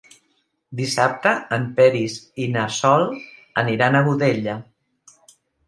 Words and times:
Dissabte 0.79 1.33
en 1.57 1.67
Peris 1.81 2.17
i 2.47 2.49
na 2.57 2.65
Sol 2.79 3.07
aniran 3.65 4.01
a 4.01 4.05
Godella. 4.11 4.59